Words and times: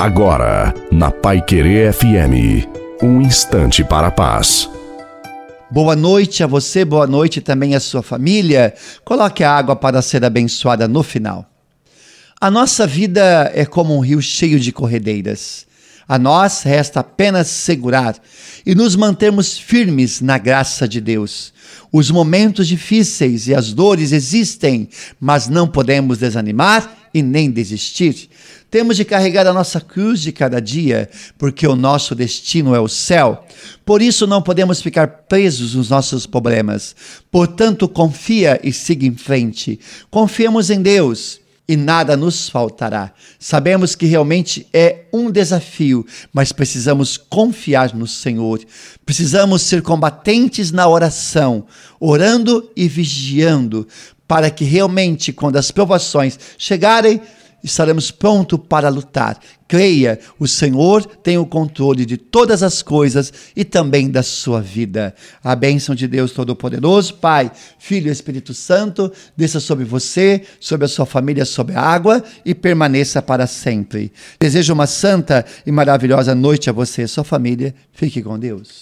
Agora, 0.00 0.72
na 0.90 1.10
Pai 1.10 1.42
Querer 1.42 1.92
FM, 1.92 2.66
um 3.02 3.20
instante 3.20 3.84
para 3.84 4.06
a 4.06 4.10
paz. 4.10 4.66
Boa 5.70 5.94
noite 5.94 6.42
a 6.42 6.46
você, 6.46 6.86
boa 6.86 7.06
noite 7.06 7.42
também 7.42 7.74
à 7.74 7.80
sua 7.80 8.02
família. 8.02 8.72
Coloque 9.04 9.44
a 9.44 9.54
água 9.54 9.76
para 9.76 10.00
ser 10.00 10.24
abençoada 10.24 10.88
no 10.88 11.02
final. 11.02 11.44
A 12.40 12.50
nossa 12.50 12.86
vida 12.86 13.52
é 13.54 13.66
como 13.66 13.94
um 13.94 14.00
rio 14.00 14.22
cheio 14.22 14.58
de 14.58 14.72
corredeiras. 14.72 15.66
A 16.10 16.18
nós 16.18 16.64
resta 16.64 16.98
apenas 16.98 17.46
segurar 17.46 18.20
e 18.66 18.74
nos 18.74 18.96
mantermos 18.96 19.56
firmes 19.56 20.20
na 20.20 20.38
graça 20.38 20.88
de 20.88 21.00
Deus. 21.00 21.52
Os 21.92 22.10
momentos 22.10 22.66
difíceis 22.66 23.46
e 23.46 23.54
as 23.54 23.72
dores 23.72 24.10
existem, 24.10 24.88
mas 25.20 25.46
não 25.46 25.68
podemos 25.68 26.18
desanimar 26.18 26.96
e 27.14 27.22
nem 27.22 27.48
desistir. 27.48 28.28
Temos 28.68 28.96
de 28.96 29.04
carregar 29.04 29.46
a 29.46 29.52
nossa 29.52 29.80
cruz 29.80 30.20
de 30.20 30.32
cada 30.32 30.60
dia, 30.60 31.08
porque 31.38 31.64
o 31.64 31.76
nosso 31.76 32.12
destino 32.12 32.74
é 32.74 32.80
o 32.80 32.88
céu. 32.88 33.46
Por 33.84 34.02
isso 34.02 34.26
não 34.26 34.42
podemos 34.42 34.82
ficar 34.82 35.06
presos 35.06 35.76
nos 35.76 35.90
nossos 35.90 36.26
problemas. 36.26 36.96
Portanto, 37.30 37.88
confia 37.88 38.58
e 38.64 38.72
siga 38.72 39.06
em 39.06 39.14
frente. 39.14 39.78
Confiemos 40.10 40.70
em 40.70 40.82
Deus 40.82 41.38
e 41.70 41.76
nada 41.76 42.16
nos 42.16 42.48
faltará. 42.48 43.12
Sabemos 43.38 43.94
que 43.94 44.04
realmente 44.04 44.66
é 44.72 45.04
um 45.12 45.30
desafio, 45.30 46.04
mas 46.32 46.50
precisamos 46.50 47.16
confiar 47.16 47.94
no 47.94 48.08
Senhor. 48.08 48.60
Precisamos 49.06 49.62
ser 49.62 49.80
combatentes 49.80 50.72
na 50.72 50.88
oração, 50.88 51.64
orando 52.00 52.68
e 52.74 52.88
vigiando, 52.88 53.86
para 54.26 54.50
que 54.50 54.64
realmente, 54.64 55.32
quando 55.32 55.58
as 55.58 55.70
provações 55.70 56.36
chegarem, 56.58 57.20
estaremos 57.62 58.10
prontos 58.10 58.58
para 58.68 58.88
lutar. 58.88 59.38
Creia, 59.68 60.18
o 60.38 60.48
Senhor 60.48 61.04
tem 61.04 61.38
o 61.38 61.46
controle 61.46 62.04
de 62.04 62.16
todas 62.16 62.62
as 62.62 62.82
coisas 62.82 63.32
e 63.54 63.64
também 63.64 64.10
da 64.10 64.22
sua 64.22 64.60
vida. 64.60 65.14
A 65.44 65.54
bênção 65.54 65.94
de 65.94 66.08
Deus 66.08 66.32
Todo-Poderoso, 66.32 67.14
Pai, 67.14 67.52
Filho 67.78 68.08
e 68.08 68.12
Espírito 68.12 68.52
Santo, 68.52 69.12
desça 69.36 69.60
sobre 69.60 69.84
você, 69.84 70.42
sobre 70.58 70.86
a 70.86 70.88
sua 70.88 71.06
família, 71.06 71.44
sobre 71.44 71.76
a 71.76 71.82
água 71.82 72.22
e 72.44 72.54
permaneça 72.54 73.22
para 73.22 73.46
sempre. 73.46 74.12
Desejo 74.40 74.72
uma 74.72 74.86
santa 74.86 75.44
e 75.64 75.70
maravilhosa 75.70 76.34
noite 76.34 76.68
a 76.68 76.72
você 76.72 77.02
e 77.02 77.04
a 77.04 77.08
sua 77.08 77.24
família. 77.24 77.74
Fique 77.92 78.22
com 78.22 78.38
Deus. 78.38 78.78